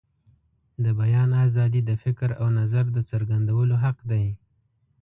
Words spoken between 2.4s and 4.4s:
او نظر د څرګندولو حق دی.